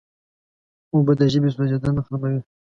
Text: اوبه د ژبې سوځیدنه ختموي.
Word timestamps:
اوبه 0.93 1.13
د 1.19 1.21
ژبې 1.33 1.49
سوځیدنه 1.55 2.01
ختموي. 2.05 2.41